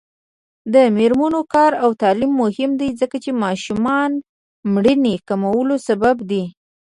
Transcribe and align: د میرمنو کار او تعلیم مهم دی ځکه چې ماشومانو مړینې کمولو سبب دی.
د 0.73 0.75
میرمنو 0.97 1.41
کار 1.53 1.71
او 1.83 1.89
تعلیم 2.01 2.31
مهم 2.43 2.71
دی 2.81 2.89
ځکه 3.01 3.15
چې 3.23 3.39
ماشومانو 3.43 4.17
مړینې 4.73 5.15
کمولو 5.27 5.75
سبب 5.87 6.15
دی. 6.29 6.43